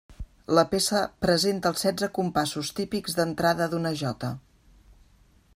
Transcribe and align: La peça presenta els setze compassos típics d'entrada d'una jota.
La 0.59 0.61
peça 0.71 1.01
presenta 1.25 1.71
els 1.73 1.83
setze 1.87 2.09
compassos 2.17 2.73
típics 2.81 3.19
d'entrada 3.21 3.71
d'una 3.75 3.93
jota. 4.05 4.35